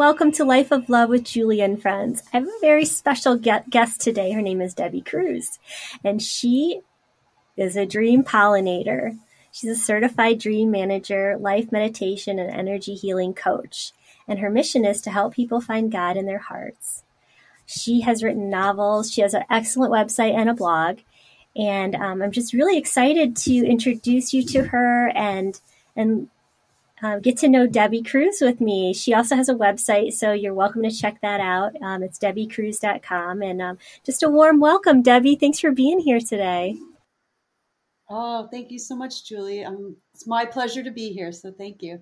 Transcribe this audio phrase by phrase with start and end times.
[0.00, 2.22] welcome to Life of Love with Julia and Friends.
[2.32, 4.32] I have a very special guest today.
[4.32, 5.58] Her name is Debby Krusz,
[6.02, 6.80] and she
[7.54, 9.18] is a dream pollinator.
[9.52, 13.92] She's a certified dream manager, life meditation, and energy healing coach.
[14.26, 17.02] And her mission is to help people find God in their hearts.
[17.66, 19.12] She has written novels.
[19.12, 21.00] She has an excellent website and a blog.
[21.54, 25.60] And um, I'm just really excited to introduce you to her and
[25.94, 26.30] and
[27.02, 28.92] uh, get to know Debby Krusz with me.
[28.92, 31.72] She also has a website, so you're welcome to check that out.
[31.82, 33.42] Um, it's debbykrusz.com.
[33.42, 35.36] And um, just a warm welcome, Debby.
[35.36, 36.76] Thanks for being here today.
[38.08, 39.64] Oh, thank you so much, Julie.
[39.64, 41.32] Um, it's my pleasure to be here.
[41.32, 42.00] So thank you.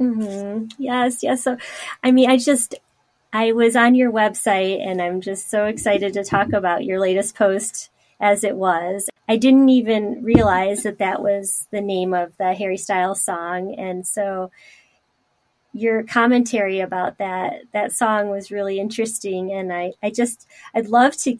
[0.00, 0.66] Mm-hmm.
[0.78, 1.44] Yes, yes.
[1.44, 1.58] So,
[2.02, 2.74] I mean, I just,
[3.32, 7.36] I was on your website and I'm just so excited to talk about your latest
[7.36, 7.89] post
[8.20, 9.08] as it was.
[9.28, 13.74] I didn't even realize that that was the name of the Harry Styles song.
[13.78, 14.50] And so
[15.72, 19.52] your commentary about that, that song was really interesting.
[19.52, 21.38] And I, I just, I'd love to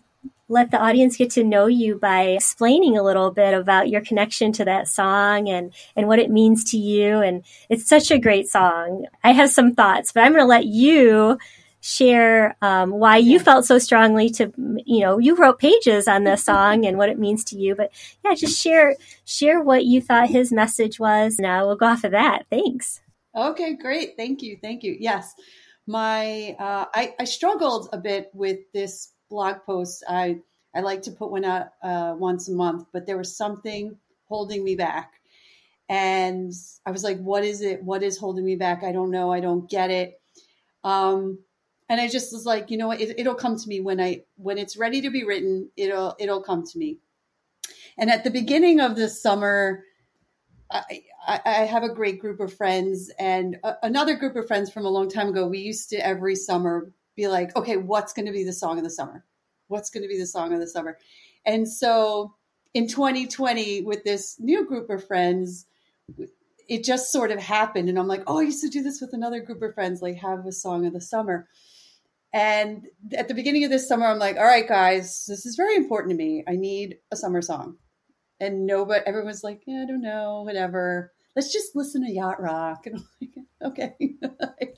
[0.49, 4.53] let the audience get to know you by explaining a little bit about your connection
[4.53, 7.19] to that song and, and what it means to you.
[7.21, 9.07] And it's such a great song.
[9.23, 11.39] I have some thoughts, but I'm going to let you
[11.81, 14.53] share um, why you felt so strongly to
[14.85, 17.91] you know you wrote pages on this song and what it means to you but
[18.25, 22.11] yeah just share share what you thought his message was now we'll go off of
[22.13, 23.01] that thanks
[23.35, 25.35] okay great thank you thank you yes
[25.91, 30.05] my uh, I, I struggled a bit with this blog post.
[30.09, 30.39] I
[30.75, 33.97] I like to put one out uh, once a month, but there was something
[34.29, 35.15] holding me back,
[35.89, 36.53] and
[36.87, 37.83] I was like, "What is it?
[37.83, 38.85] What is holding me back?
[38.85, 39.33] I don't know.
[39.33, 40.21] I don't get it."
[40.85, 41.41] Um,
[41.91, 43.01] and I just was like, you know what?
[43.01, 45.71] It, it'll come to me when I when it's ready to be written.
[45.77, 46.99] It'll it'll come to me.
[47.99, 49.83] And at the beginning of this summer,
[50.71, 54.87] I, I, have a great group of friends and a, another group of friends from
[54.87, 55.49] a long time ago.
[55.49, 58.85] We used to every summer be like, okay, what's going to be the song of
[58.85, 59.25] the summer?
[59.67, 60.97] What's going to be the song of the summer?
[61.45, 62.35] And so
[62.73, 65.67] in 2020, with this new group of friends,
[66.69, 67.89] it just sort of happened.
[67.89, 70.19] And I'm like, oh, I used to do this with another group of friends, like
[70.19, 71.49] have a song of the summer.
[72.33, 72.87] And
[73.17, 76.11] at the beginning of this summer, I'm like, all right, guys, this is very important
[76.11, 76.45] to me.
[76.47, 77.77] I need a summer song.
[78.39, 82.87] And nobody, everyone's like, yeah, I don't know, whatever let's just listen to yacht rock.
[82.87, 83.99] And I'm like,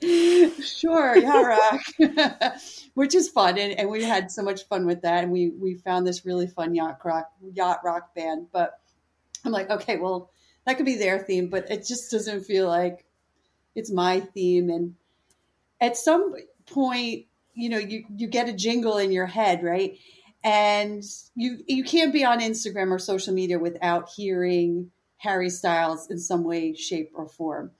[0.05, 2.57] okay, sure, yacht rock,
[2.93, 3.57] which is fun.
[3.57, 5.23] And, and we had so much fun with that.
[5.23, 8.47] And we, we found this really fun yacht rock, yacht rock band.
[8.51, 8.79] But
[9.45, 10.31] I'm like, okay, well,
[10.65, 13.05] that could be their theme, but it just doesn't feel like
[13.75, 14.69] it's my theme.
[14.69, 14.95] And
[15.79, 16.35] at some
[16.65, 19.97] point, you know, you, you get a jingle in your head, right?
[20.43, 21.03] And
[21.35, 26.43] you you can't be on Instagram or social media without hearing Harry Styles in some
[26.43, 27.71] way, shape, or form.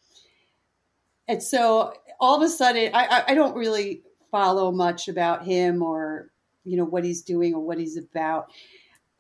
[1.28, 6.30] And so all of a sudden, I, I don't really follow much about him or
[6.64, 8.48] you know what he's doing or what he's about.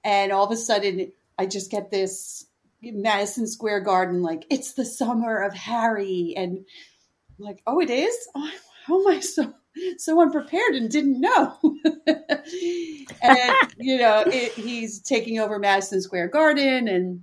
[0.05, 2.45] And all of a sudden, I just get this
[2.81, 6.65] Madison Square Garden like it's the summer of Harry, and
[7.37, 8.15] I'm like, oh, it is.
[8.35, 8.51] Oh,
[8.85, 9.53] how am I so
[9.97, 11.57] so unprepared and didn't know?
[13.21, 17.21] and you know, it, he's taking over Madison Square Garden and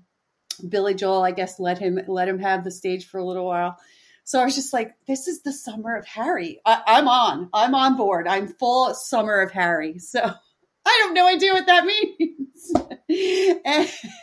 [0.68, 3.76] Billy Joel, I guess, let him let him have the stage for a little while.
[4.24, 6.60] So I was just like, this is the summer of Harry.
[6.64, 7.48] I, I'm on.
[7.52, 8.28] I'm on board.
[8.28, 9.98] I'm full summer of Harry.
[9.98, 10.20] So
[10.86, 12.72] I have no idea what that means.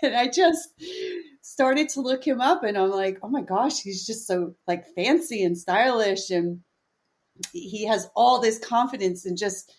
[0.01, 0.69] and I just
[1.41, 4.85] started to look him up and I'm like, oh my gosh, he's just so like
[4.95, 6.61] fancy and stylish and
[7.53, 9.73] he has all this confidence and just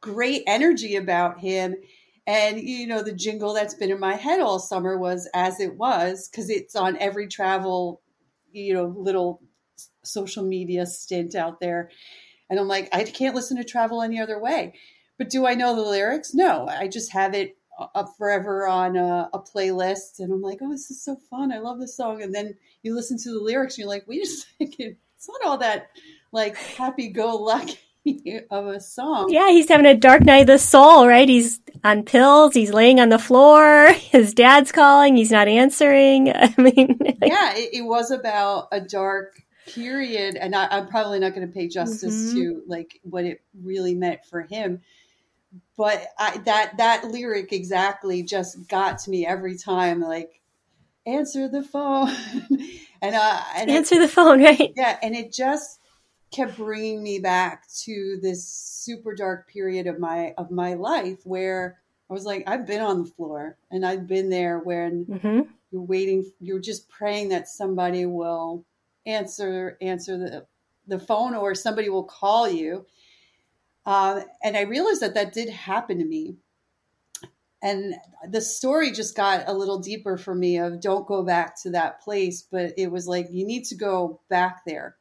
[0.00, 1.74] great energy about him
[2.28, 5.78] and, you know, the jingle that's been in my head all summer was As It
[5.78, 8.02] Was, because it's on every travel,
[8.52, 9.40] you know, little
[10.04, 11.90] social media stint out there.
[12.50, 14.74] And I'm like, I can't listen to travel any other way.
[15.16, 16.34] But do I know the lyrics?
[16.34, 20.18] No, I just have it uh, up forever on a, a, playlist.
[20.18, 21.50] And I'm like, oh, this is so fun.
[21.50, 22.22] I love this song.
[22.22, 24.26] And then you listen to the lyrics and you're like, wait a
[24.58, 24.96] second.
[25.16, 25.88] It's not all that
[26.32, 27.78] like happy go lucky
[28.50, 29.28] of a song.
[29.30, 31.28] Yeah, he's having a dark night of the soul, right?
[31.28, 32.54] He's on pills.
[32.54, 33.92] He's laying on the floor.
[33.92, 35.16] His dad's calling.
[35.16, 36.32] He's not answering.
[36.34, 41.18] I mean, like, yeah, it, it, was about a dark period, and I, am probably
[41.18, 42.36] not going to pay justice mm-hmm.
[42.36, 44.80] to like what it really meant for him.
[45.76, 50.00] But I, that that lyric exactly just got to me every time.
[50.00, 50.40] Like,
[51.06, 52.10] answer the phone,
[53.02, 54.72] and uh, and answer it, the phone, right?
[54.76, 55.77] Yeah, and it just
[56.30, 61.78] kept bringing me back to this super dark period of my of my life where
[62.10, 65.40] I was like, I've been on the floor and I've been there when mm-hmm.
[65.70, 68.64] you're waiting, you're just praying that somebody will
[69.06, 70.46] answer answer the
[70.86, 72.86] the phone or somebody will call you.
[73.84, 76.36] Uh, and I realized that that did happen to me.
[77.62, 77.94] And
[78.28, 82.00] the story just got a little deeper for me of don't go back to that
[82.00, 84.97] place, but it was like you need to go back there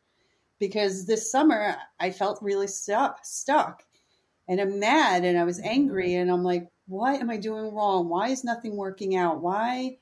[0.59, 3.83] because this summer I felt really stuck, stuck,
[4.47, 8.07] and I'm mad and I was angry and I'm like, what am I doing wrong?
[8.09, 9.41] Why is nothing working out?
[9.41, 9.97] Why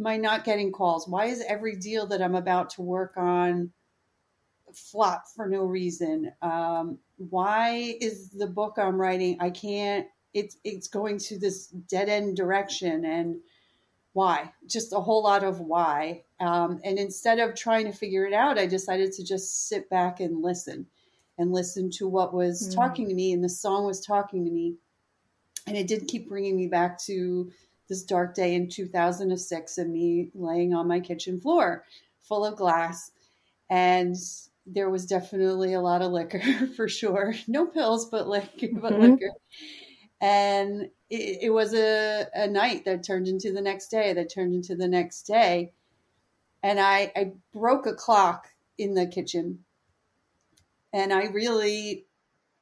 [0.00, 1.06] am I not getting calls?
[1.06, 3.72] Why is every deal that I'm about to work on
[4.74, 6.32] flop for no reason?
[6.42, 12.08] Um, why is the book I'm writing I can't it's it's going to this dead
[12.08, 13.36] end direction and
[14.14, 16.22] why just a whole lot of why.
[16.40, 20.20] Um, and instead of trying to figure it out i decided to just sit back
[20.20, 20.86] and listen
[21.38, 22.74] and listen to what was mm.
[22.74, 24.76] talking to me and the song was talking to me.
[25.66, 27.50] And it did keep bringing me back to
[27.88, 31.84] this dark day in 2006 and me laying on my kitchen floor
[32.22, 33.10] full of glass.
[33.70, 34.16] And
[34.66, 36.40] there was definitely a lot of liquor
[36.76, 37.34] for sure.
[37.48, 39.00] No pills but but mm-hmm.
[39.00, 39.30] liquor.
[40.20, 44.54] And it, it was a, a night that turned into the next day that turned
[44.54, 45.72] into the next day.
[46.62, 49.60] And I, I broke a clock in the kitchen.
[50.92, 52.06] And i really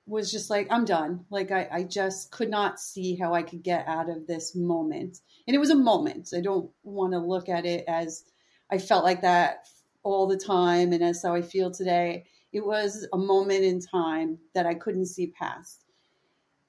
[0.06, 1.24] was just like i'm done.
[1.30, 5.20] Like I, I just could not see how i could get out of this moment.
[5.46, 6.30] And it was a moment.
[6.36, 8.24] I don't want to look at it as
[8.70, 9.68] i felt like that
[10.02, 12.24] all the time and as how i feel today.
[12.52, 15.84] It was a moment in time that i couldn't see past.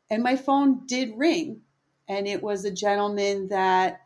[0.09, 1.61] And my phone did ring.
[2.13, 4.01] And it was a gentleman that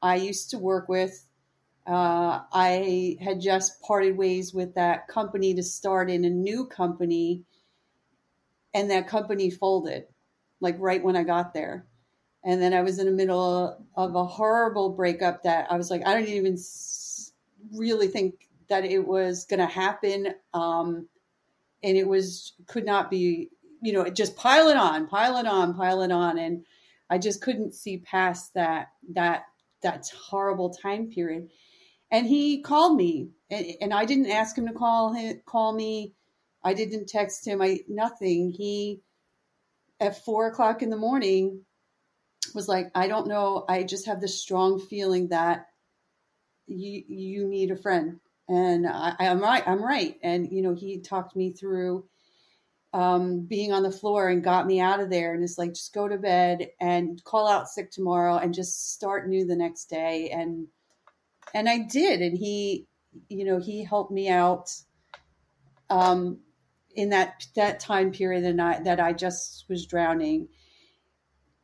[0.00, 1.26] I used to work with.
[1.86, 7.42] Uh, I had just parted ways with that company to start in a new company.
[8.72, 10.06] And that company folded,
[10.60, 11.84] like right when I got there.
[12.44, 16.06] And then I was in the middle of a horrible breakup that I was like,
[16.06, 16.56] I don't even
[17.74, 20.28] really think that it was going to happen.
[20.54, 21.08] Um,
[21.82, 23.50] and it was, could not be
[23.82, 26.38] you know, just pile it on, pile it on, pile it on.
[26.38, 26.64] And
[27.10, 29.42] I just couldn't see past that, that,
[29.82, 31.48] that horrible time period.
[32.10, 36.14] And he called me and, and I didn't ask him to call him, call me.
[36.62, 37.60] I didn't text him.
[37.60, 38.50] I, nothing.
[38.50, 39.02] He,
[40.00, 41.64] at four o'clock in the morning
[42.54, 43.64] was like, I don't know.
[43.68, 45.66] I just have this strong feeling that
[46.66, 48.20] you, you need a friend.
[48.48, 49.62] And I, I'm right.
[49.66, 50.16] I'm right.
[50.22, 52.04] And, you know, he talked me through,
[52.92, 55.94] um, being on the floor and got me out of there and it's like just
[55.94, 60.30] go to bed and call out sick tomorrow and just start new the next day.
[60.30, 60.66] And
[61.54, 62.20] and I did.
[62.20, 62.86] And he
[63.28, 64.70] you know he helped me out
[65.88, 66.40] um,
[66.94, 70.48] in that that time period that I, that I just was drowning.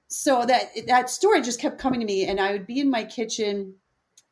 [0.08, 3.02] So that that story just kept coming to me and I would be in my
[3.04, 3.74] kitchen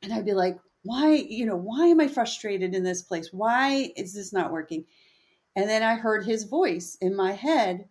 [0.01, 3.31] and I'd be like why you know why am I frustrated in this place?
[3.33, 4.85] Why is this not working
[5.57, 7.89] and then I heard his voice in my head.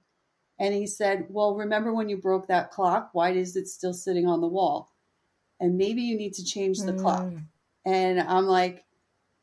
[0.59, 3.09] And he said, Well, remember when you broke that clock?
[3.13, 4.91] Why is it still sitting on the wall?
[5.59, 7.01] And maybe you need to change the mm.
[7.01, 7.31] clock.
[7.85, 8.83] And I'm like,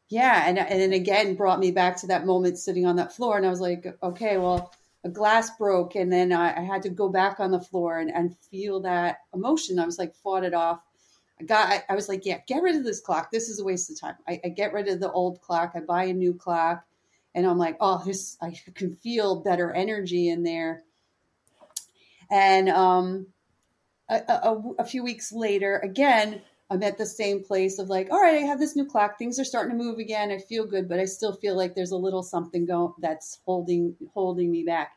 [0.08, 0.44] Yeah.
[0.46, 3.36] And, and then again brought me back to that moment sitting on that floor.
[3.36, 5.94] And I was like, Okay, well, a glass broke.
[5.94, 9.20] And then I, I had to go back on the floor and, and feel that
[9.34, 9.78] emotion.
[9.78, 10.80] I was like, fought it off.
[11.40, 13.30] I got, I, I was like, Yeah, get rid of this clock.
[13.32, 14.16] This is a waste of time.
[14.28, 15.72] I, I get rid of the old clock.
[15.74, 16.84] I buy a new clock
[17.34, 20.82] and I'm like, oh, this I can feel better energy in there.
[22.30, 23.26] And um,
[24.08, 28.20] a, a, a, few weeks later, again, I'm at the same place of like, all
[28.20, 29.18] right, I have this new clock.
[29.18, 30.30] Things are starting to move again.
[30.30, 33.96] I feel good, but I still feel like there's a little something going that's holding
[34.14, 34.92] holding me back.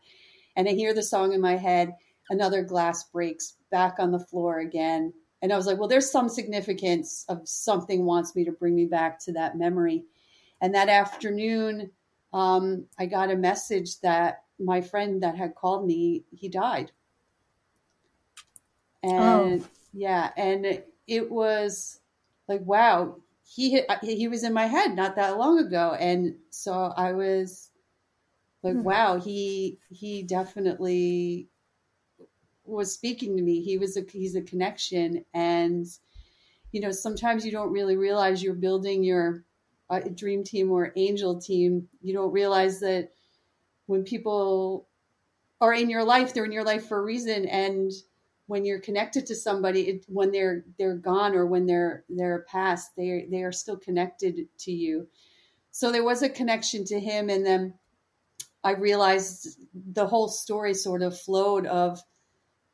[0.56, 1.96] And I hear the song in my head.
[2.30, 5.14] Another glass breaks back on the floor again.
[5.42, 8.86] And I was like, well, there's some significance of something wants me to bring me
[8.86, 10.06] back to that memory.
[10.62, 11.92] And that afternoon,
[12.34, 16.92] um, I got a message that my friend that had called me, he died.
[19.04, 19.68] And oh.
[19.94, 22.00] yeah, and it was
[22.48, 27.12] like, wow, he he was in my head not that long ago, and so I
[27.12, 27.70] was
[28.64, 28.84] like, mm-hmm.
[28.84, 31.50] wow, he he definitely
[32.66, 33.62] was speaking to me.
[33.62, 35.86] He was a he's a connection, and
[36.72, 39.44] you know, sometimes you don't really realize you're building your
[39.90, 43.12] a dream team or angel team, you don't realize that
[43.86, 44.88] when people
[45.62, 47.46] are in your life, they're in your life for a reason.
[47.46, 47.92] And
[48.48, 52.92] when you're connected to somebody, it, when they're they're gone or when they're they're past,
[52.98, 55.08] they they are still connected to you.
[55.72, 57.74] So there was a connection to him, and then
[58.64, 62.02] I realized the whole story sort of flowed of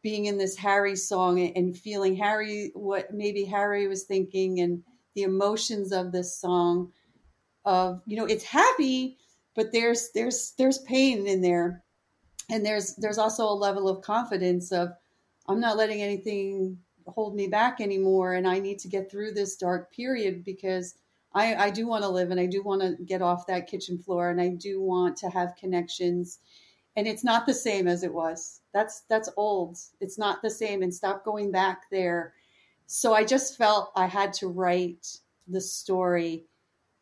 [0.02, 4.84] being in this Harry song and feeling Harry what maybe Harry was thinking and
[5.16, 6.92] the emotions of this song
[7.66, 9.18] of you know it's happy
[9.60, 11.84] but there's there's there's pain in there.
[12.50, 14.90] And there's there's also a level of confidence of
[15.48, 19.56] i'm not letting anything hold me back anymore and i need to get through this
[19.56, 20.96] dark period because
[21.34, 24.00] i i do want to live and i do want to get off that kitchen
[24.00, 26.40] floor and i do want to have connections.
[26.96, 28.62] And it's not the same as it was.
[28.74, 29.78] That's that's old.
[30.00, 32.34] It's not the same and stop going back there.
[32.88, 35.06] So i just felt i had to write
[35.48, 36.46] the story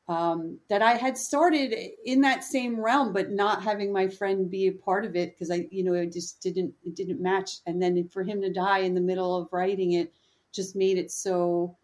[0.08, 4.68] um, that I had started in that same realm, but not having my friend be
[4.68, 7.58] a part of it because I, you know, it just didn't it didn't match.
[7.66, 10.14] And then for him to die in the middle of writing it
[10.54, 11.76] just made it so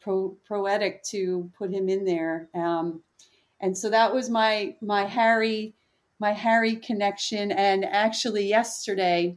[0.00, 2.48] pro- poetic to put him in there.
[2.54, 3.02] Um,
[3.60, 5.74] and so that was my my Harry
[6.18, 7.52] my Harry connection.
[7.52, 9.36] And actually, yesterday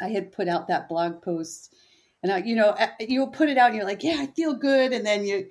[0.00, 1.74] I had put out that blog post,
[2.22, 4.92] and I, you know, you'll put it out, and you're like, yeah, I feel good,
[4.92, 5.46] and then you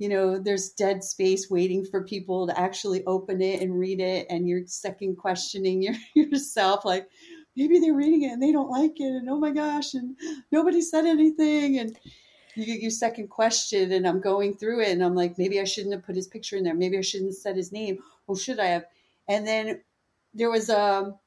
[0.00, 4.26] you know there's dead space waiting for people to actually open it and read it
[4.30, 7.08] and you're second questioning your, yourself like
[7.54, 10.16] maybe they're reading it and they don't like it and oh my gosh and
[10.50, 11.96] nobody said anything and
[12.56, 15.64] you get your second question and i'm going through it and i'm like maybe i
[15.64, 16.74] shouldn't have put his picture in there.
[16.74, 17.98] Maybe i shouldn't have said his name.
[18.26, 18.86] Or should i have?
[19.28, 19.82] And then
[20.34, 21.18] there was um,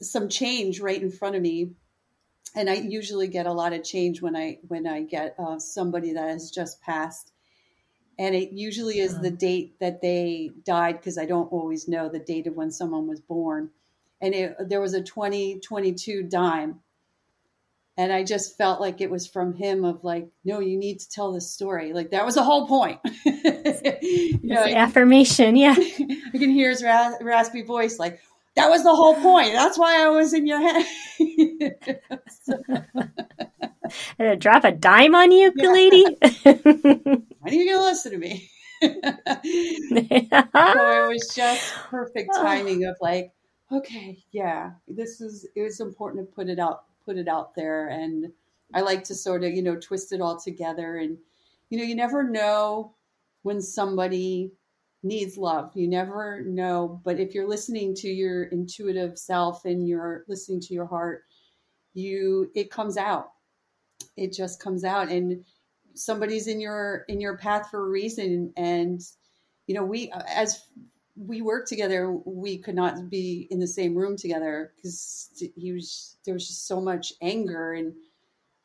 [0.00, 1.72] some change right in front of me
[2.54, 6.12] and i usually get a lot of change when i when i get uh, somebody
[6.12, 7.31] that has just passed
[8.18, 12.18] and it usually is the date that they died because I don't always know the
[12.18, 13.70] date of when someone was born.
[14.20, 16.80] And it, there was a 2022 dime.
[17.96, 21.10] And I just felt like it was from him of like, no, you need to
[21.10, 21.92] tell this story.
[21.92, 23.00] Like that was the whole point.
[23.24, 25.56] you know, affirmation.
[25.56, 25.74] Yeah.
[25.78, 28.20] I can hear his raspy voice like,
[28.56, 29.52] that was the whole point.
[29.52, 30.84] That's why I was in your head.
[32.42, 32.58] so.
[34.36, 35.70] drop a dime on you, yeah.
[35.70, 36.04] lady?
[36.42, 38.50] when are you going to listen to me?
[38.82, 42.42] so it was just perfect ah.
[42.42, 43.32] timing of like,
[43.70, 47.88] okay, yeah, this is, it was important to put it out, put it out there.
[47.88, 48.32] And
[48.74, 50.96] I like to sort of, you know, twist it all together.
[50.96, 51.16] And,
[51.70, 52.92] you know, you never know
[53.42, 54.52] when somebody
[55.02, 55.70] needs love.
[55.74, 57.00] You never know.
[57.04, 61.24] But if you're listening to your intuitive self and you're listening to your heart,
[61.94, 63.32] you, it comes out.
[64.16, 65.08] It just comes out.
[65.08, 65.44] And,
[65.94, 69.00] somebody's in your in your path for a reason and
[69.66, 70.66] you know we as
[71.16, 76.16] we worked together we could not be in the same room together because he was
[76.24, 77.92] there was just so much anger and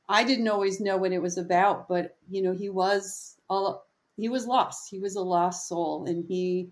[0.08, 3.87] i didn't always know what it was about but you know he was all
[4.17, 6.69] he was lost he was a lost soul and he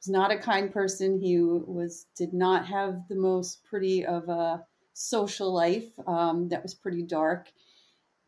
[0.00, 4.64] was not a kind person he was did not have the most pretty of a
[4.94, 7.48] social life um, that was pretty dark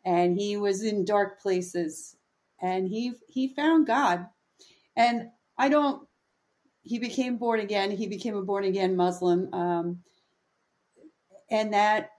[0.05, 2.17] and he was in dark places
[2.61, 4.27] and he he found God.
[4.97, 6.07] And I don't
[6.83, 7.91] he became born again.
[7.91, 9.53] He became a born again Muslim.
[9.53, 10.03] Um,
[11.51, 12.11] and that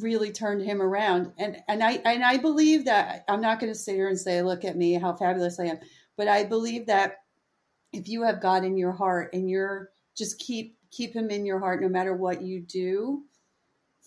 [0.00, 1.32] really turned him around.
[1.38, 4.42] And and I and I believe that I'm not going to sit here and say,
[4.42, 5.78] look at me, how fabulous I am.
[6.16, 7.18] But I believe that
[7.92, 11.58] if you have God in your heart and you're just keep keep him in your
[11.58, 13.22] heart no matter what you do,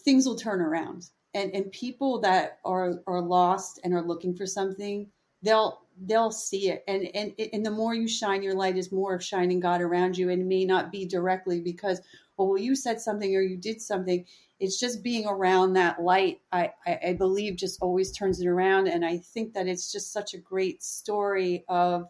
[0.03, 4.45] things will turn around and and people that are are lost and are looking for
[4.45, 5.07] something
[5.43, 9.13] they'll they'll see it and and and the more you shine your light is more
[9.13, 12.01] of shining god around you and may not be directly because
[12.47, 14.25] well you said something or you did something
[14.59, 18.87] it's just being around that light I, I i believe just always turns it around
[18.87, 22.07] and i think that it's just such a great story of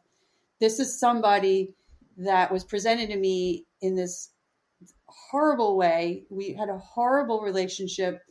[0.59, 1.73] this is somebody
[2.17, 4.31] that was presented to me in this
[5.05, 8.21] horrible way we had a horrible relationship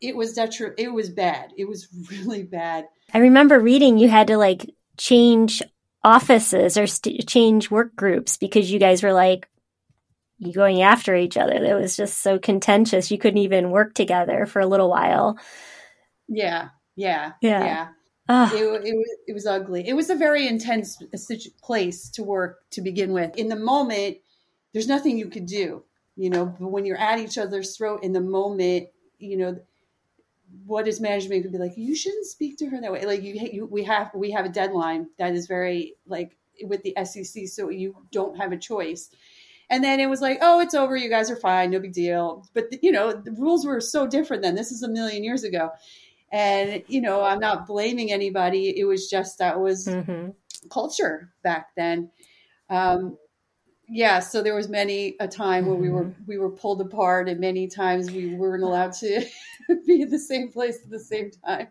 [0.00, 1.52] it was detri- it was bad.
[1.56, 2.86] It was really bad.
[3.12, 5.62] I remember reading you had to like change
[6.02, 9.48] offices or st- change work groups because you guys were like
[10.52, 11.52] going after each other.
[11.52, 13.10] It was just so contentious.
[13.10, 15.38] You couldn't even work together for a little while.
[16.28, 17.64] Yeah, yeah, yeah.
[17.64, 17.88] yeah.
[18.28, 18.54] Ah.
[18.54, 19.86] It, it, was, it was ugly.
[19.86, 23.36] It was a very intense uh, place to work to begin with.
[23.36, 24.18] In the moment,
[24.72, 25.82] there's nothing you could do,
[26.16, 26.54] you know.
[26.60, 29.58] But when you're at each other's throat in the moment, you know,
[30.64, 33.34] what is management could be like you shouldn't speak to her that way like you,
[33.52, 37.68] you we have we have a deadline that is very like with the sec so
[37.68, 39.10] you don't have a choice
[39.70, 40.96] and then it was like oh it's over.
[40.96, 41.70] You guys are fine.
[41.70, 42.44] No big deal.
[42.52, 44.56] But you know the rules were so different then.
[44.56, 45.70] This is a million years ago.
[46.32, 48.78] And you know i'm not blaming anybody.
[48.78, 50.30] It was just that was mm-hmm.
[50.68, 52.10] culture back then.
[52.68, 53.16] Um,
[53.92, 55.72] yeah so there was many a time mm-hmm.
[55.72, 56.22] where we were mm-hmm.
[56.26, 59.24] we were pulled apart and many times we weren't allowed to
[59.86, 61.68] be in the same place at the same time.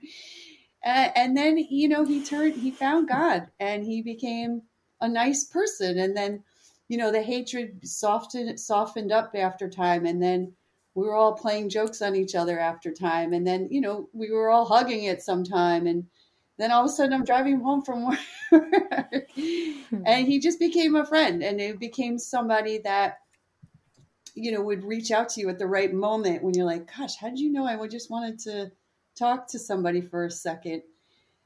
[0.83, 4.63] And, and then you know he turned he found god and he became
[5.01, 5.97] a nice person.
[5.97, 6.43] And then
[6.89, 10.51] you know, the hatred softened softened up after time, and then
[10.95, 14.31] we were all playing jokes on each other after time, and then you know we
[14.31, 16.07] were all hugging it sometime, and
[16.57, 18.07] then all of a sudden I'm driving home from
[18.51, 19.29] work,
[20.05, 23.19] and he just became a friend, and it became somebody that
[24.33, 27.15] you know would reach out to you at the right moment when you're like, gosh,
[27.17, 28.71] how did you know I just wanted to
[29.15, 30.81] talk to somebody for a second,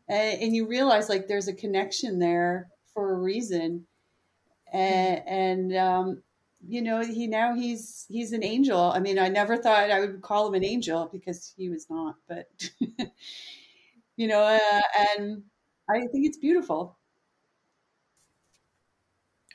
[0.08, 3.86] and, and you realize like there's a connection there for a reason
[4.74, 6.24] and, and um,
[6.68, 8.80] you know he now he's he's an angel.
[8.80, 12.16] I mean i never thought i would call him an angel because he was not
[12.28, 12.48] but
[14.16, 14.82] you know uh,
[15.18, 15.44] and
[15.90, 16.98] i think it's beautiful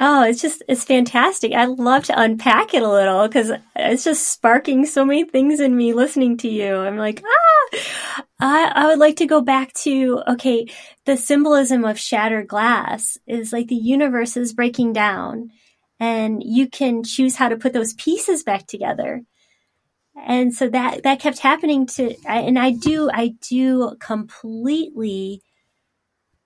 [0.00, 1.52] Oh, it's just, it's fantastic.
[1.52, 5.76] I'd love to unpack it a little because it's just sparking so many things in
[5.76, 6.76] me listening to you.
[6.76, 7.80] I'm like, ah,
[8.38, 10.68] I, I would like to go back to, okay,
[11.04, 15.50] the symbolism of shattered glass is like the universe is breaking down
[15.98, 19.22] and you can choose how to put those pieces back together.
[20.16, 25.42] And so that, that kept happening to, and I do, I do completely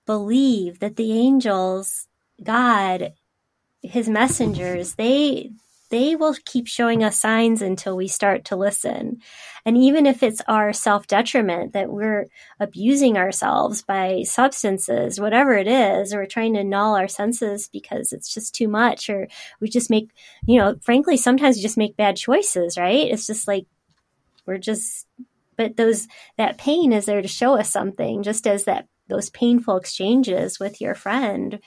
[0.07, 2.09] believe that the angels,
[2.43, 3.13] God,
[3.83, 5.51] his messengers, they
[5.93, 9.19] they will keep showing us signs until we start to listen.
[9.67, 15.69] And even if it's our self detriment that we're abusing ourselves by substances, whatever it
[15.69, 19.29] is, or we're trying to null our senses because it's just too much, or
[19.61, 20.09] we just make,
[20.47, 23.11] you know, frankly, sometimes we just make bad choices, right?
[23.11, 23.67] It's just like
[24.47, 25.07] we're just,
[25.57, 26.09] but those,
[26.39, 30.81] that pain is there to show us something, just as that, those painful exchanges with
[30.81, 31.61] your friend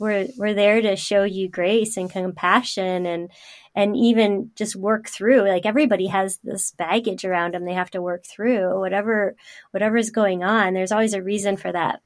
[0.00, 3.30] we're we're there to show you grace and compassion and
[3.76, 8.02] and even just work through like everybody has this baggage around them they have to
[8.02, 9.36] work through whatever
[9.70, 12.00] whatever's going on there's always a reason for that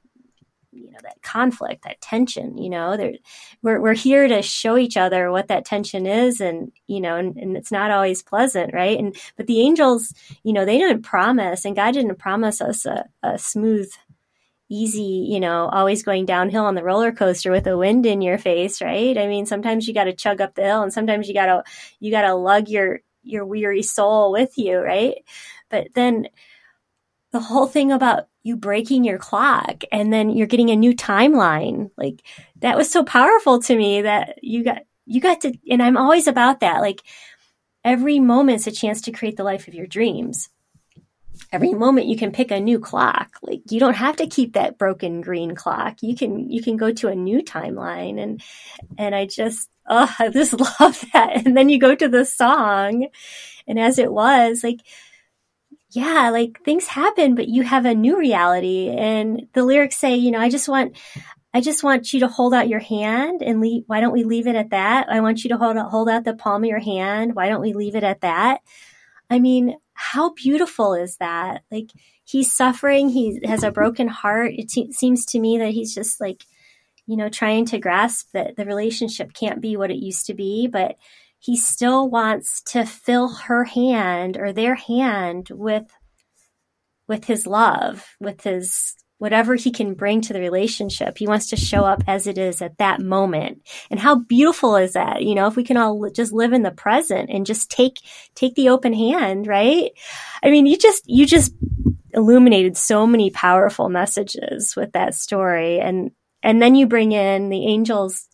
[0.75, 2.97] you know that conflict that tension you know
[3.61, 7.37] we're, we're here to show each other what that tension is and you know and,
[7.37, 8.99] and it's not always pleasant right?
[8.99, 13.05] And but the angels you know they didn't promise and god didn't promise us a,
[13.23, 13.89] a smooth
[14.69, 18.37] easy, you know, always going downhill on the roller coaster with the wind in your
[18.37, 19.17] face, right?
[19.17, 21.63] I mean, sometimes you got to chug up the hill and sometimes you got to
[21.99, 25.17] you got to lug your your weary soul with you, right?
[25.69, 26.29] But then
[27.31, 31.91] the whole thing about you breaking your clock and then you're getting a new timeline,
[31.97, 32.21] like
[32.57, 36.27] that was so powerful to me that you got you got to and I'm always
[36.27, 36.81] about that.
[36.81, 37.01] Like
[37.83, 40.49] every moment's a chance to create the life of your dreams
[41.51, 44.77] every moment you can pick a new clock like you don't have to keep that
[44.77, 48.41] broken green clock you can you can go to a new timeline and
[48.97, 53.07] and i just oh i just love that and then you go to the song
[53.67, 54.79] and as it was like
[55.91, 60.31] yeah like things happen but you have a new reality and the lyrics say you
[60.31, 60.97] know i just want
[61.53, 63.83] I just want you to hold out your hand and leave.
[63.87, 65.07] Why don't we leave it at that?
[65.09, 67.33] I want you to hold out, hold out the palm of your hand.
[67.33, 68.59] Why don't we leave it at that?
[69.29, 71.63] I mean, how beautiful is that?
[71.71, 71.89] Like
[72.23, 74.51] he's suffering, he has a broken heart.
[74.55, 76.45] It te- seems to me that he's just like,
[77.07, 80.67] you know, trying to grasp that the relationship can't be what it used to be,
[80.67, 80.97] but
[81.39, 85.85] he still wants to fill her hand or their hand with
[87.07, 91.17] with his love, with his whatever he can bring to the relationship.
[91.17, 93.67] He wants to show up as it is at that moment.
[93.89, 95.23] And how beautiful is that?
[95.23, 97.99] You know, if we can all just live in the present and just take,
[98.35, 99.91] take the open hand, right?
[100.43, 101.53] I mean, you just, you just
[102.13, 105.79] illuminated so many powerful messages with that story.
[105.79, 106.11] And,
[106.43, 108.27] and then you bring in the angels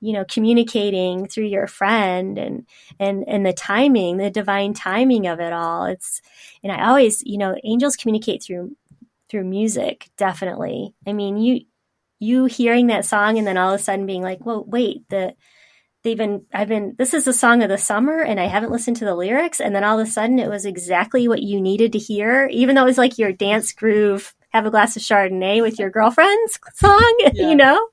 [0.00, 2.66] you know communicating through your friend and
[3.00, 6.22] and and the timing the divine timing of it all it's
[6.62, 8.76] and i always you know angels communicate through
[9.30, 10.94] through music, definitely.
[11.06, 11.60] I mean, you
[12.20, 15.34] you hearing that song and then all of a sudden being like, "Well, wait, the
[16.02, 18.96] they've been I've been this is the song of the summer and I haven't listened
[18.98, 21.92] to the lyrics and then all of a sudden it was exactly what you needed
[21.92, 25.62] to hear, even though it was like your dance groove, have a glass of Chardonnay
[25.62, 27.48] with your girlfriend's song, yeah.
[27.48, 27.88] you know?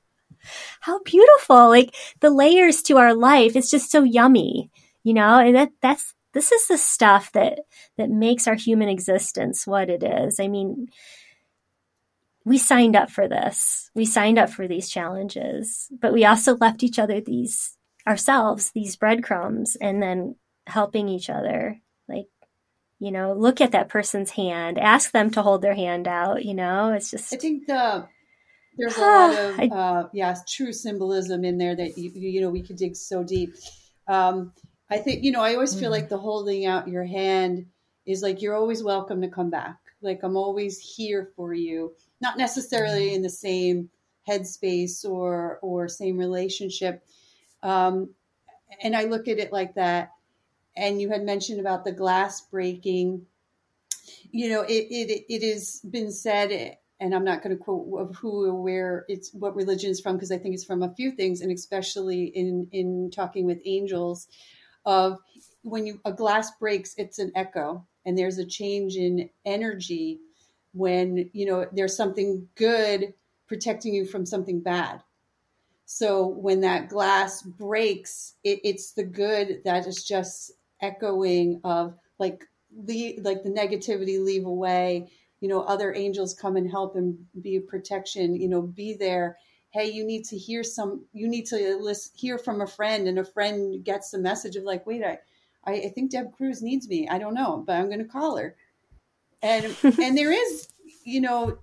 [0.80, 1.68] How beautiful.
[1.68, 4.70] Like the layers to our life, it's just so yummy,
[5.02, 5.38] you know?
[5.38, 7.60] And that that's this is the stuff that
[7.96, 10.38] that makes our human existence what it is.
[10.38, 10.88] I mean,
[12.46, 13.90] we signed up for this.
[13.92, 18.94] We signed up for these challenges, but we also left each other these ourselves, these
[18.94, 20.36] breadcrumbs, and then
[20.68, 21.80] helping each other.
[22.08, 22.28] Like,
[23.00, 26.44] you know, look at that person's hand, ask them to hold their hand out.
[26.44, 27.34] You know, it's just.
[27.34, 28.06] I think the
[28.78, 32.62] there's a lot of uh, yeah, true symbolism in there that you you know we
[32.62, 33.54] could dig so deep.
[34.06, 34.52] Um,
[34.88, 35.94] I think you know I always feel mm.
[35.94, 37.66] like the holding out your hand
[38.06, 39.78] is like you're always welcome to come back.
[40.02, 43.16] Like I'm always here for you not necessarily mm-hmm.
[43.16, 43.90] in the same
[44.28, 47.04] headspace or or same relationship.
[47.62, 48.14] Um,
[48.82, 50.10] and I look at it like that.
[50.76, 53.26] And you had mentioned about the glass breaking.
[54.30, 58.16] You know, it it it has been said, and I'm not going to quote of
[58.16, 61.12] who or where it's what religion is from because I think it's from a few
[61.12, 64.28] things, and especially in in talking with angels,
[64.84, 65.18] of
[65.62, 70.20] when you a glass breaks, it's an echo, and there's a change in energy
[70.72, 73.12] when you know there's something good
[73.46, 75.02] protecting you from something bad
[75.86, 80.50] so when that glass breaks, it, it's the good that is just
[80.82, 82.44] echoing of like
[82.76, 85.08] the like the negativity leave away.
[85.40, 88.34] You know, other angels come and help and be protection.
[88.34, 89.38] You know, be there.
[89.70, 91.04] Hey, you need to hear some.
[91.12, 94.64] You need to listen, hear from a friend, and a friend gets the message of
[94.64, 95.18] like, wait, I,
[95.66, 97.08] I, think Deb Krusz needs me.
[97.08, 98.56] I don't know, but I'm going to call her.
[99.42, 100.68] And and there is,
[101.04, 101.58] you know,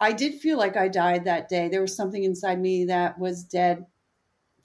[0.00, 1.68] I did feel like I died that day.
[1.68, 3.86] There was something inside me that was dead.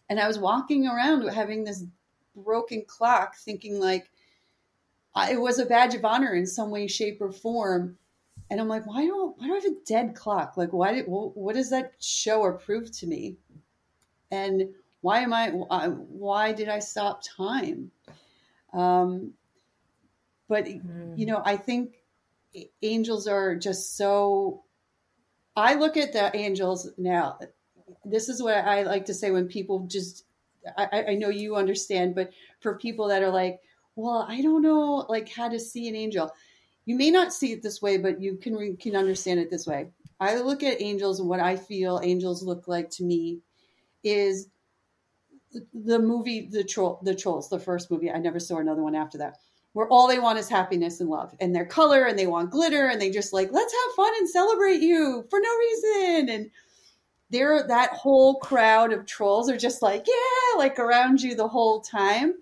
[0.10, 1.84] And I was walking around having this
[2.36, 4.10] broken clock, thinking like
[5.30, 7.98] it was a badge of honor in some way, shape, or form.
[8.50, 10.56] And I'm like, why do why do I have a dead clock?
[10.56, 13.38] Like, why did what does that show or prove to me?
[14.32, 14.70] And
[15.02, 17.92] why am I why did I stop time?
[18.74, 19.34] Um,
[20.48, 21.18] but mm.
[21.18, 21.96] you know, I think
[22.82, 24.64] angels are just so
[25.58, 27.40] I look at the angels now.
[28.06, 30.24] This is what I like to say when people just,
[30.78, 33.60] I, I know you understand, but for people that are like,
[33.96, 36.32] well, I don't know, like how to see an angel.
[36.86, 39.88] You may not see it this way, but you can can understand it this way.
[40.20, 43.40] I look at angels and what I feel angels look like to me
[44.04, 44.50] is
[45.74, 49.18] the movie the troll the trolls the first movie i never saw another one after
[49.18, 49.38] that
[49.74, 52.88] where all they want is happiness and love and their color and they want glitter
[52.88, 56.52] and they just like let's have fun and celebrate you for no reason and
[57.30, 61.82] they're that whole crowd of trolls are just like yeah like around you the whole
[61.82, 62.34] time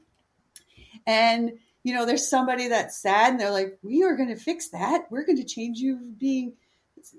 [1.07, 4.69] and you know there's somebody that's sad and they're like we are going to fix
[4.69, 5.05] that.
[5.09, 6.53] We're going to change you being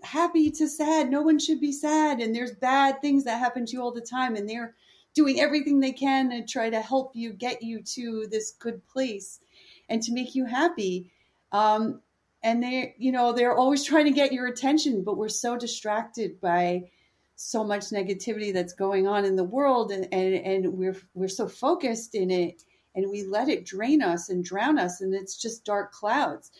[0.03, 1.09] happy to sad.
[1.09, 4.01] No one should be sad and there's bad things that happen to you all the
[4.01, 4.75] time and they're
[5.17, 9.41] doing everything they can to try to help you get you to this good place
[9.89, 11.11] and to make you happy.
[11.53, 12.03] Um,
[12.43, 16.39] and they, you know, they're always trying to get your attention, but we're so distracted
[16.41, 16.91] by
[17.35, 21.49] so much negativity that's going on in the world, and and, and we're we're so
[21.49, 22.63] focused in it,
[22.95, 26.51] and we let it drain us and drown us, and it's just dark clouds.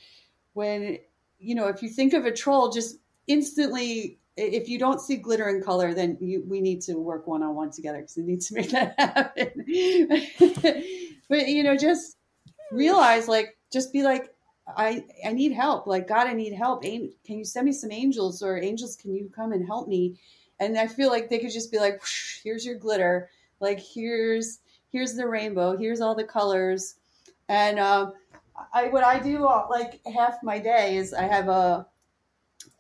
[0.55, 0.99] When
[1.39, 5.49] you know, if you think of a troll, just instantly if you don't see glitter
[5.49, 8.43] and color, then you, we need to work one on one together because we need
[8.43, 9.51] to make that happen.
[11.29, 12.17] but you know, just
[12.71, 14.35] realize like just be like
[14.77, 15.87] I I need help.
[15.87, 16.83] Like God, I need help.
[16.83, 18.97] Can you send me some angels or angels?
[18.97, 20.19] Can you come and help me?
[20.61, 22.03] And I feel like they could just be like,
[22.43, 23.31] here's your glitter.
[23.61, 25.77] Like here's here's the rainbow.
[25.77, 26.97] Here's all the colors.
[27.49, 28.13] And um,
[28.73, 31.87] I what I do uh, like half my day is I have a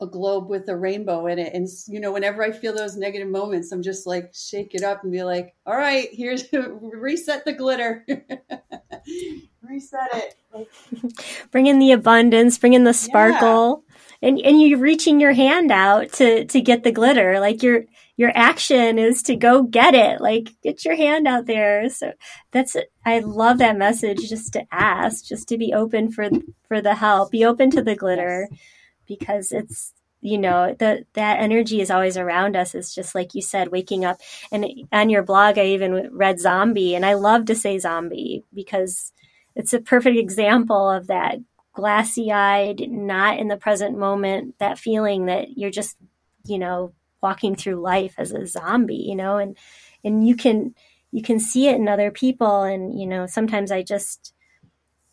[0.00, 1.54] a globe with a rainbow in it.
[1.54, 5.02] And, you know, whenever I feel those negative moments, I'm just like, shake it up
[5.02, 8.04] and be like, all right, here's reset the glitter.
[9.62, 10.36] reset it.
[11.50, 13.84] bring in the abundance, bring in the sparkle.
[13.88, 14.28] Yeah.
[14.28, 17.40] And, and you're reaching your hand out to, to get the glitter.
[17.40, 17.84] Like your,
[18.16, 20.20] your action is to go get it.
[20.20, 21.88] Like get your hand out there.
[21.88, 22.12] So
[22.50, 26.28] that's, I love that message just to ask, just to be open for,
[26.68, 28.48] for the help, be open to the glitter.
[28.50, 28.60] Yes
[29.06, 32.74] because it's you know the that energy is always around us.
[32.74, 34.20] It's just like you said waking up
[34.52, 39.12] and on your blog i even read zombie and i love to say zombie because
[39.54, 41.38] it's a perfect example of that
[41.72, 45.96] glassy eyed not in the present moment that feeling that you're just
[46.44, 46.92] you know
[47.22, 49.56] walking through life as a zombie you know and
[50.04, 50.74] and you can
[51.16, 52.62] you can see it in other people.
[52.62, 54.32] And you know sometimes i just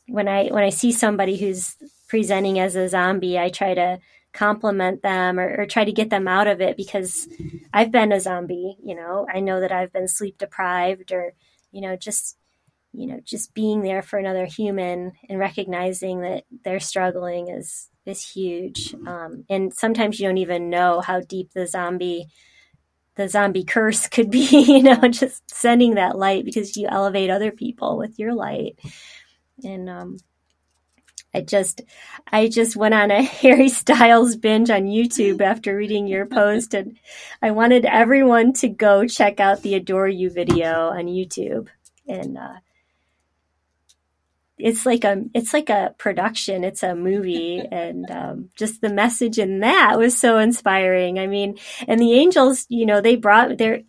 [0.08, 1.76] when i when i see somebody who's
[2.13, 3.97] presenting as a zombie, I try to
[4.34, 7.28] compliment them or, or, try to get them out of it because
[7.73, 11.34] I've been a zombie, you know, I know that I've been sleep deprived or,
[11.71, 12.38] you know, just,
[12.91, 18.23] you know, just being there for another human and recognizing that they're struggling is, is
[18.23, 18.93] huge.
[19.08, 22.28] Um, and sometimes you don't even know how deep the zombie,
[23.15, 27.52] the zombie curse could be, you know, just sending that light because you elevate other
[27.52, 28.78] people with your light.
[29.63, 30.17] And, um,
[31.34, 31.82] I just,
[32.32, 36.98] I just went on a Harry Styles binge on YouTube after reading your post, and
[37.41, 41.67] I wanted everyone to go check out the "Adore You" video on YouTube,
[42.08, 42.56] and uh,
[44.60, 46.63] it's like a, it's like a production.
[46.63, 51.17] It's a movie, and um, just the message in that was so inspiring.
[51.17, 53.82] I mean, and the angels, you know, they brought their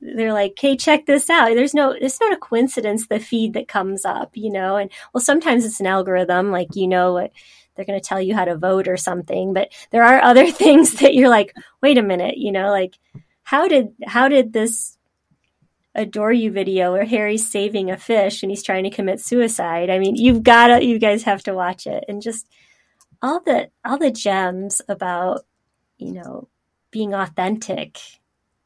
[0.00, 3.68] they're like, "Hey, check this out." There's no, it's not a coincidence the feed that
[3.68, 4.76] comes up, you know.
[4.76, 7.32] And well, sometimes it's an algorithm, like you know what
[7.74, 9.54] they're going to tell you how to vote or something.
[9.54, 12.98] But there are other things that you're like, "Wait a minute," you know, like
[13.44, 14.98] how did how did this
[15.94, 19.90] adore you video where Harry's saving a fish and he's trying to commit suicide?
[19.90, 22.46] I mean, you've got to, you guys have to watch it, and just
[23.22, 25.44] all the all the gems about
[25.96, 26.48] you know
[26.90, 27.98] being authentic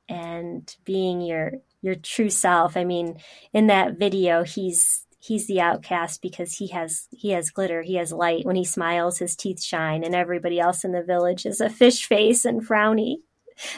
[0.08, 2.76] and being your your true self.
[2.76, 3.18] I mean,
[3.52, 8.12] in that video, he's he's the outcast because he has he has glitter, he has
[8.12, 8.44] light.
[8.44, 12.06] When he smiles, his teeth shine, and everybody else in the village is a fish
[12.06, 13.16] face and frowny.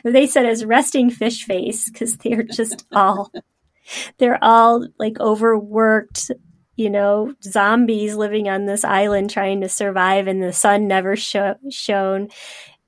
[0.04, 3.30] They said as resting fish face because they're just all
[4.18, 6.30] they're all like overworked,
[6.76, 11.36] you know, zombies living on this island trying to survive, and the sun never sh-
[11.70, 12.28] shone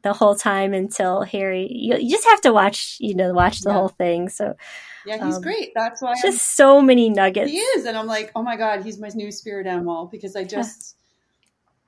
[0.06, 1.68] the whole time until Harry.
[1.68, 3.74] You, you, just have to watch, you know, watch the yeah.
[3.74, 4.28] whole thing.
[4.28, 4.54] So.
[5.04, 5.72] Yeah, he's um, great.
[5.74, 7.50] That's why just I'm, so many nuggets.
[7.50, 10.44] He is, and I'm like, oh my god, he's my new spirit animal because I
[10.44, 10.96] just,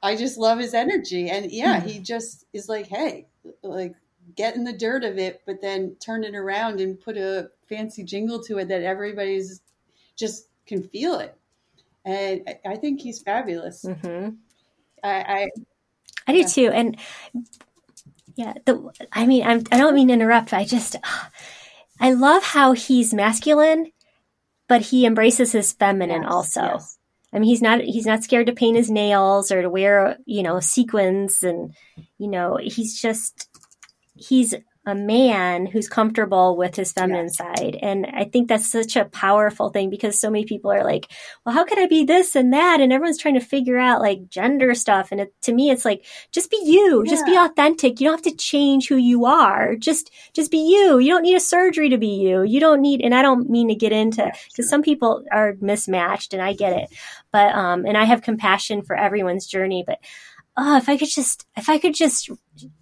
[0.02, 1.88] I just love his energy, and yeah, mm-hmm.
[1.88, 3.26] he just is like, hey,
[3.62, 3.94] like
[4.36, 8.04] get in the dirt of it, but then turn it around and put a fancy
[8.04, 9.62] jingle to it that everybody's
[10.16, 11.36] just can feel it,
[12.04, 13.84] and I, I think he's fabulous.
[13.84, 14.30] Mm-hmm.
[15.02, 15.48] I, I
[16.28, 16.46] I do yeah.
[16.46, 16.96] too, and
[18.38, 20.54] yeah, the, I mean, I'm, I do not mean to interrupt.
[20.54, 20.94] I just,
[22.00, 23.90] I love how he's masculine,
[24.68, 26.60] but he embraces his feminine yes, also.
[26.60, 26.98] Yes.
[27.32, 30.44] I mean, he's not he's not scared to paint his nails or to wear you
[30.44, 31.74] know sequins, and
[32.16, 33.48] you know he's just
[34.14, 34.54] he's
[34.88, 37.36] a man who's comfortable with his feminine yes.
[37.36, 37.78] side.
[37.80, 41.12] And I think that's such a powerful thing because so many people are like,
[41.44, 42.80] well, how could I be this and that?
[42.80, 45.12] And everyone's trying to figure out like gender stuff.
[45.12, 47.10] And it, to me, it's like, just be you, yeah.
[47.10, 48.00] just be authentic.
[48.00, 49.76] You don't have to change who you are.
[49.76, 50.98] Just, just be you.
[50.98, 52.42] You don't need a surgery to be you.
[52.42, 56.32] You don't need, and I don't mean to get into, because some people are mismatched
[56.32, 56.88] and I get it.
[57.30, 59.98] But, um, and I have compassion for everyone's journey, but
[60.58, 62.30] oh, if I could just, if I could just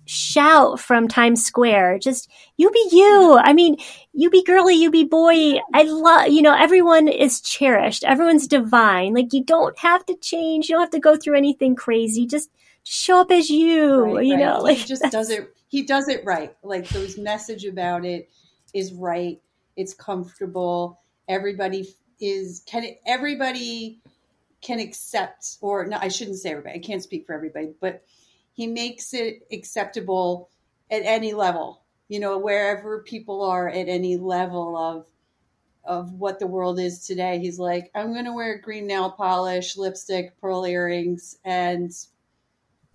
[0.07, 3.39] shout from Times Square, just, you be you.
[3.41, 3.77] I mean,
[4.13, 5.61] you be girly, you be boy.
[5.75, 8.03] I love, you know, everyone is cherished.
[8.03, 9.15] Everyone's divine.
[9.15, 10.69] Like you don't have to change.
[10.69, 12.27] You don't have to go through anything crazy.
[12.27, 12.51] Just,
[12.89, 14.41] show up as you, right, you right.
[14.41, 15.53] know, like he just does it.
[15.67, 16.55] He does it right.
[16.63, 18.31] Like those message about it
[18.75, 19.41] is right.
[19.77, 21.01] It's comfortable.
[21.29, 24.01] Everybody is, can it, everybody,
[24.67, 26.79] can accept, or no, I shouldn't say everybody.
[26.79, 28.03] I can't speak for everybody, but
[28.53, 30.51] he makes it acceptable
[30.91, 31.85] at any level.
[32.09, 35.07] You know, wherever people are at any level of
[35.85, 37.39] of what the world is today.
[37.39, 41.93] He's like, I'm going to wear green nail polish, lipstick, pearl earrings, and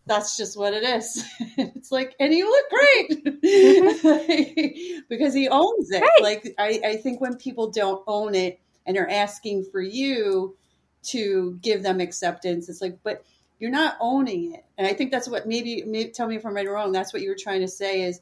[0.06, 1.24] that's just what it is.
[1.40, 5.00] it's like, and you look great mm-hmm.
[5.10, 6.02] because he owns it.
[6.02, 6.22] Right.
[6.22, 10.58] Like, I, I think when people don't own it and are asking for you,
[11.04, 12.70] to give them acceptance.
[12.70, 13.24] It's like, but
[13.60, 14.66] you're not owning it.
[14.78, 16.92] And I think that's what maybe, maybe tell me if I'm right or wrong.
[16.92, 18.20] That's what you were trying to say is,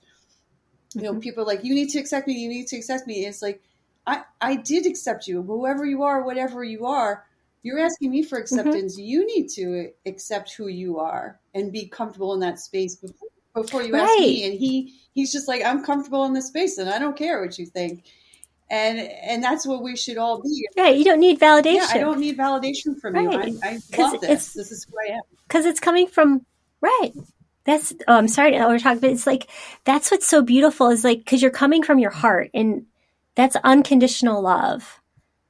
[0.94, 1.20] you know, mm-hmm.
[1.20, 2.34] people like, you need to accept me.
[2.34, 3.26] You need to accept me.
[3.26, 3.62] It's like,
[4.08, 7.26] I, I did accept you, whoever you are, whatever you are.
[7.62, 8.44] You're asking me for mm-hmm.
[8.44, 8.96] acceptance.
[8.96, 9.06] Mm-hmm.
[9.06, 13.84] You need to accept who you are and be comfortable in that space before, before
[13.84, 14.04] you right.
[14.04, 14.46] ask me.
[14.46, 17.60] And he, he's just like, I'm comfortable in this space and I don't care what
[17.60, 18.06] you think
[18.70, 20.68] and and that's what we should all be.
[20.78, 20.96] Right.
[20.96, 21.76] You don't need validation.
[21.76, 23.48] Yeah, I don't need validation from right.
[23.48, 23.60] you.
[23.64, 24.54] I, I love this.
[24.54, 25.22] This is who I am.
[25.48, 26.46] Because it's coming from
[26.82, 27.12] right.
[27.66, 28.52] That's oh, I'm sorry.
[28.52, 29.50] We're talking, but it's like
[29.86, 32.86] that's what's so beautiful is like because you're coming from your heart, and
[33.36, 35.00] that's unconditional love.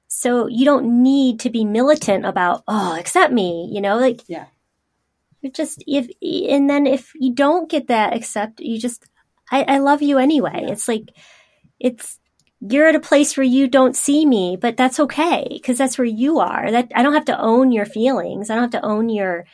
[0.08, 3.70] So you don't need to be militant about oh, accept me.
[3.72, 4.46] You know, like yeah.
[5.42, 9.06] You just if and then if you don't get that accept, you just
[9.52, 10.64] I, I love you anyway.
[10.64, 10.72] Yeah.
[10.72, 11.10] It's like
[11.80, 12.20] it's
[12.62, 16.06] you're at a place where you don't see me, but that's okay because that's where
[16.06, 16.72] you are.
[16.72, 18.50] That I don't have to own your feelings.
[18.50, 19.45] I don't have to own your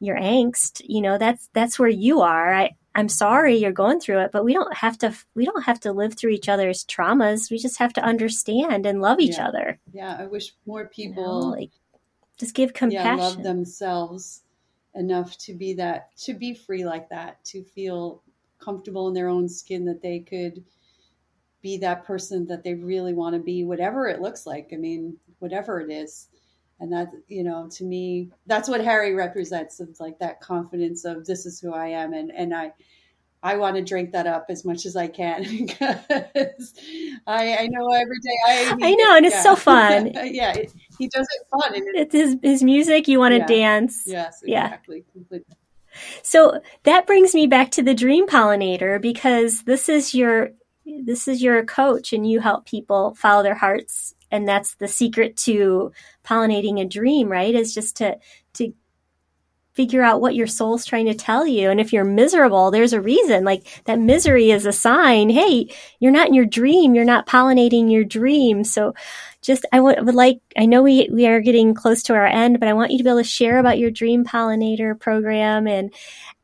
[0.00, 0.82] your angst.
[0.84, 2.54] You know, that's that's where you are.
[2.54, 5.80] I I'm sorry you're going through it, but we don't have to we don't have
[5.80, 7.50] to live through each other's traumas.
[7.50, 9.48] We just have to understand and love each yeah.
[9.48, 9.78] other.
[9.92, 11.70] Yeah, I wish more people you know, like
[12.38, 13.18] just give compassion.
[13.18, 14.42] Yeah, love themselves
[14.94, 18.22] enough to be that to be free like that, to feel
[18.58, 20.62] comfortable in their own skin that they could
[21.62, 24.70] be that person that they really want to be, whatever it looks like.
[24.72, 26.28] I mean, whatever it is.
[26.80, 29.78] And that, you know, to me, that's what Harry represents.
[29.78, 32.12] of like that confidence of this is who I am.
[32.12, 32.72] And, and I,
[33.44, 36.74] I want to drink that up as much as I can because
[37.26, 38.76] I, I know every day I.
[38.80, 39.42] I know, and it's yeah.
[39.42, 40.12] so fun.
[40.24, 41.74] yeah, it, he does it fun.
[41.74, 43.08] And it's his his music.
[43.08, 43.46] You want to yeah.
[43.46, 44.04] dance.
[44.06, 45.12] Yes, exactly, yeah.
[45.12, 45.56] completely.
[46.22, 50.50] So that brings me back to the dream pollinator because this is your
[50.84, 54.14] this is your coach and you help people follow their hearts.
[54.30, 55.92] And that's the secret to
[56.24, 57.54] pollinating a dream right?
[57.54, 58.18] Is just to
[58.54, 58.72] to
[59.74, 61.70] figure out what your soul's trying to tell you.
[61.70, 63.44] And if you're miserable there's a reason.
[63.44, 65.68] Like that misery is a sign hey
[66.00, 66.94] you're not in your dream.
[66.94, 68.64] You're not pollinating your dream.
[68.64, 68.94] So
[69.42, 72.60] just I w- would like i know we we are getting close to our end
[72.60, 75.92] but i want you to be able to share about your dream pollinator program and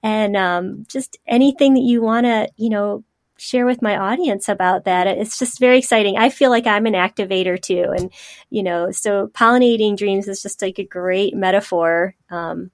[0.03, 3.05] and um, just anything that you want to you know
[3.39, 5.07] share with my audience about that.
[5.07, 6.17] It's just very exciting.
[6.19, 7.87] I feel like I'm an activator too.
[7.97, 8.13] And,
[8.51, 12.15] you know, so pollinating dreams is just like a great metaphor.
[12.31, 12.71] Um,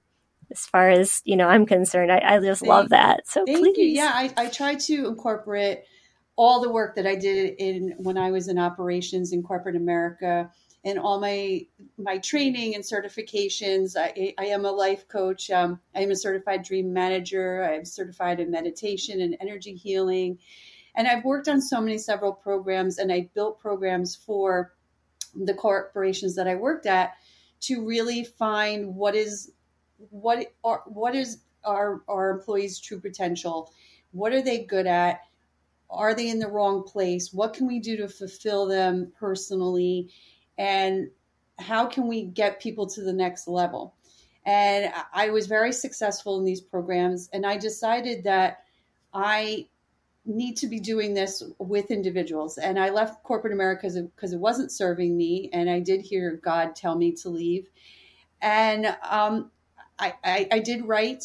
[0.51, 3.27] as far as, you know, I'm concerned, I, I just thank, love that.
[3.27, 3.77] So please.
[3.77, 3.85] You.
[3.85, 4.11] Yeah.
[4.13, 5.83] I, I try to incorporate
[6.35, 10.49] all the work that I did in when I was in operations in corporate America
[10.85, 11.65] and all my
[11.97, 13.97] my training and certifications.
[13.97, 15.49] I, I am a life coach.
[15.49, 17.63] Um, I am a certified dream manager.
[17.63, 20.37] I'm certified in meditation and energy healing,
[20.95, 24.73] and I've worked on so many several programs, and I built programs for
[25.35, 27.15] the corporations that I worked at
[27.61, 29.51] to really find what is
[29.97, 33.73] what are what is our our employees' true potential.
[34.11, 35.21] What are they good at?
[35.89, 37.31] Are they in the wrong place?
[37.31, 40.09] What can we do to fulfill them personally?
[40.57, 41.09] And
[41.59, 43.95] how can we get people to the next level?
[44.45, 48.63] And I was very successful in these programs, and I decided that
[49.13, 49.67] I
[50.25, 52.57] need to be doing this with individuals.
[52.57, 56.75] And I left corporate America because it wasn't serving me, and I did hear God
[56.75, 57.67] tell me to leave.
[58.41, 59.51] And um,
[59.97, 61.23] I, I, I did write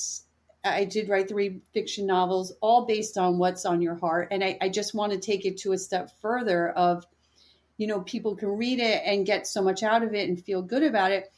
[0.62, 4.28] I did write three fiction novels, all based on what's on your heart.
[4.30, 7.06] And I, I, just want to take it to a step further of
[7.80, 10.60] you know people can read it and get so much out of it and feel
[10.60, 11.32] good about it.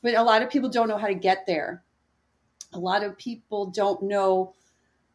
[0.00, 1.82] But a lot of people don't know how to get there.
[2.72, 4.54] A lot of people don't know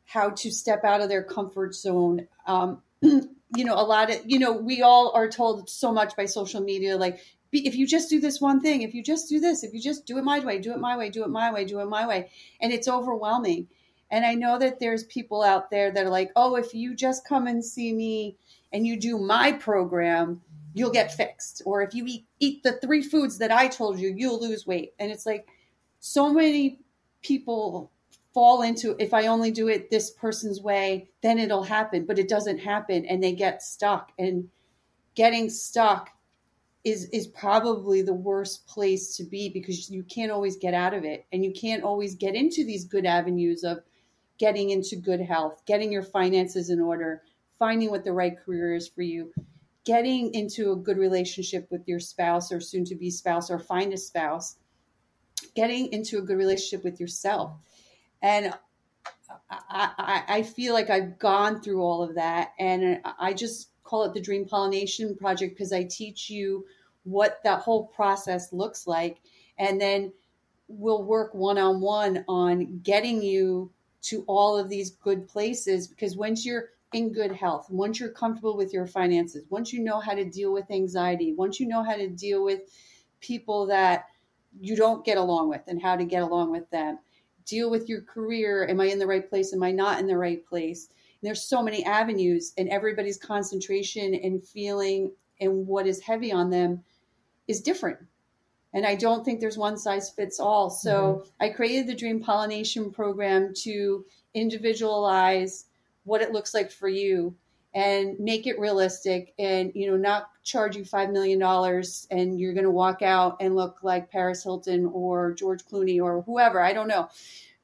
[0.04, 2.28] how to step out of their comfort zone.
[2.46, 6.26] Um, you know a lot of you know we all are told so much by
[6.26, 7.22] social media like
[7.54, 10.06] if you just do this one thing if you just do this if you just
[10.06, 12.06] do it my way do it my way do it my way do it my
[12.06, 12.30] way.
[12.60, 13.70] And it's overwhelming.
[14.12, 17.26] And i know that there's people out there that are like oh if you just
[17.26, 18.36] come and see me
[18.72, 20.42] and you do my program
[20.78, 21.62] you'll get fixed.
[21.66, 24.94] Or if you eat, eat the three foods that I told you, you'll lose weight.
[25.00, 25.48] And it's like
[26.00, 26.80] so many
[27.22, 27.92] people
[28.34, 32.06] fall into if I only do it this person's way, then it'll happen.
[32.06, 34.12] But it doesn't happen and they get stuck.
[34.20, 34.50] And
[35.16, 36.12] getting stuck
[36.84, 41.04] is is probably the worst place to be because you can't always get out of
[41.04, 43.80] it and you can't always get into these good avenues of
[44.38, 47.24] getting into good health, getting your finances in order,
[47.58, 49.34] finding what the right career is for you
[49.88, 53.94] getting into a good relationship with your spouse or soon to be spouse or find
[53.94, 54.58] a spouse,
[55.56, 57.54] getting into a good relationship with yourself.
[58.22, 58.54] And
[59.50, 62.52] I, I, I, feel like I've gone through all of that.
[62.60, 66.66] And I just call it the Dream Pollination Project because I teach you
[67.06, 69.20] what that whole process looks like.
[69.58, 70.12] And then
[70.68, 73.72] we'll work one on one on getting you
[74.02, 78.56] to all of these good places because once you're in good health, once you're comfortable
[78.56, 81.96] with your finances, once you know how to deal with anxiety, once you know how
[81.96, 82.62] to deal with
[83.20, 84.06] people that
[84.60, 87.00] you don't get along with and how to get along with them,
[87.46, 88.68] deal with your career.
[88.68, 89.54] Am I in the right place?
[89.54, 90.88] Am I not in the right place?
[90.88, 96.50] And there's so many avenues, and everybody's concentration and feeling and what is heavy on
[96.50, 96.84] them
[97.48, 98.00] is different.
[98.74, 100.70] And I don't think there's one size fits all.
[100.70, 101.30] So mm-hmm.
[101.40, 105.66] I created the Dream Pollination Program to individualize
[106.08, 107.36] what it looks like for you
[107.76, 112.54] and make it realistic and you know not charge you five million dollars and you're
[112.54, 116.74] going to walk out and look like paris hilton or george clooney or whoever i
[116.74, 117.08] don't know.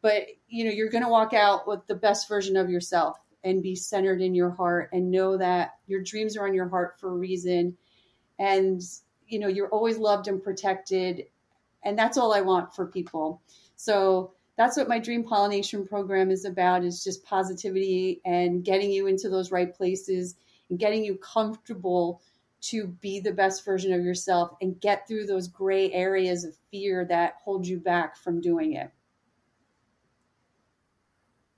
[0.03, 3.63] But you know you're going to walk out with the best version of yourself and
[3.63, 7.09] be centered in your heart and know that your dreams are on your heart for
[7.09, 7.77] a reason.
[8.37, 8.81] And
[9.27, 11.25] you know you're always loved and protected.
[11.83, 13.41] And that's all i want for people.
[13.77, 19.07] So that's what my dream pollination program is about is just positivity and getting you
[19.07, 20.35] into those right places
[20.69, 22.21] and getting you comfortable
[22.61, 27.05] to be the best version of yourself and get through those gray areas of fear
[27.05, 28.89] that hold you back from doing it.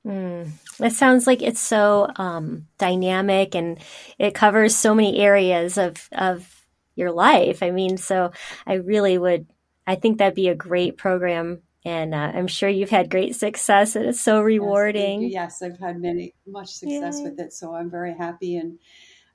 [0.06, 0.50] Mm.
[0.80, 3.80] It sounds like it's so um, dynamic and
[4.18, 6.66] it covers so many areas of of
[6.96, 7.62] your life.
[7.62, 8.32] I mean, so
[8.66, 9.48] I really would.
[9.88, 13.96] I think that'd be a great program and uh, I'm sure you've had great success.
[13.96, 15.22] It is so rewarding.
[15.22, 17.30] Yes, yes I've had many much success Yay.
[17.30, 18.58] with it, so I'm very happy.
[18.58, 18.80] And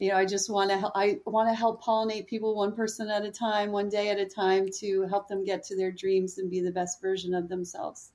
[0.00, 3.24] you know, I just want to I want to help pollinate people one person at
[3.24, 6.50] a time, one day at a time, to help them get to their dreams and
[6.50, 8.10] be the best version of themselves.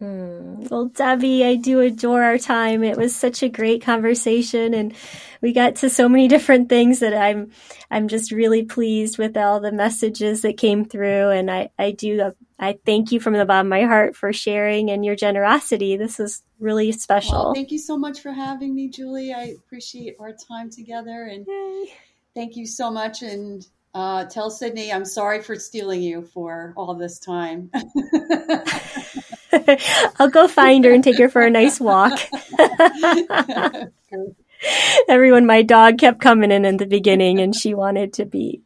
[0.00, 0.70] Mm.
[0.70, 2.84] Well, Debby, I do adore our time.
[2.84, 4.94] It was such a great conversation and
[5.40, 7.50] we got to so many different things that I'm,
[7.90, 11.30] I'm just really pleased with all the messages that came through.
[11.30, 14.90] And I, I do, I thank you from the bottom of my heart for sharing
[14.90, 15.96] and your generosity.
[15.96, 17.32] This is really special.
[17.32, 19.32] Well, thank you so much for having me, Julie.
[19.32, 21.92] I appreciate our time together and Yay.
[22.34, 23.22] thank you so much.
[23.22, 27.70] And uh, tell Sydney I'm sorry for stealing you for all this time.
[30.18, 32.18] I'll go find her and take her for a nice walk.
[35.08, 38.62] Everyone, my dog kept coming in in the beginning and she wanted to be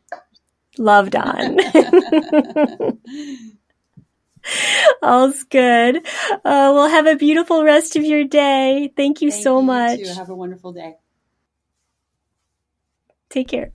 [0.79, 1.59] loved on.
[5.03, 5.97] All's good.
[5.97, 8.93] Uh, well, have a beautiful rest of your day.
[8.97, 10.01] Thank you Thank so you much.
[10.01, 10.15] Too.
[10.15, 10.97] Have a wonderful day.
[13.29, 13.73] Take care.